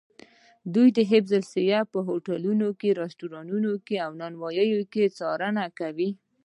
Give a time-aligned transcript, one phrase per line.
[0.73, 2.65] دوی د حفظ الصحې په هوټلونو،
[3.01, 3.69] رسټورانتونو
[4.05, 6.09] او نانوایانو کې څارنه کوي.